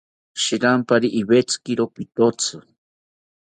Shiranpari 0.43 1.07
iwetzikiro 1.19 1.83
pitotzi 1.95 2.55